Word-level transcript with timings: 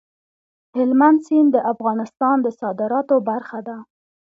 هلمند 0.77 1.19
سیند 1.27 1.49
د 1.53 1.57
افغانستان 1.73 2.37
د 2.41 2.47
صادراتو 2.61 3.15
برخه 3.29 3.59
ده. 3.67 3.77